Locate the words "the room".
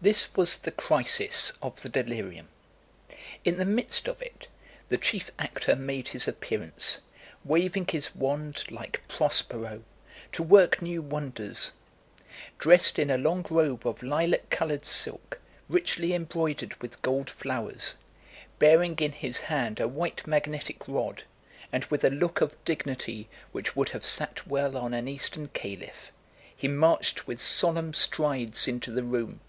28.92-29.40